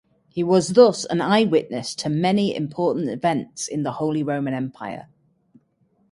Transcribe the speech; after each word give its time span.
He 0.29 0.41
was 0.43 0.69
thus 0.69 1.05
an 1.05 1.21
eyewitness 1.21 1.93
to 1.97 2.09
many 2.09 2.55
important 2.55 3.07
events 3.07 3.67
in 3.67 3.83
the 3.83 3.91
Holy 3.91 4.23
Roman 4.23 4.55
Empire. 4.55 5.09